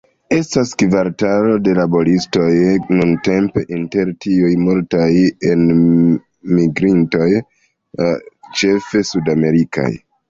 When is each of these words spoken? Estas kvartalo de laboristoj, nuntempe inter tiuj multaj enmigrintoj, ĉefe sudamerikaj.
Estas 0.35 0.69
kvartalo 0.81 1.57
de 1.65 1.73
laboristoj, 1.79 2.47
nuntempe 2.99 3.63
inter 3.79 4.13
tiuj 4.25 4.49
multaj 4.69 5.09
enmigrintoj, 5.51 7.29
ĉefe 8.63 9.09
sudamerikaj. 9.13 9.91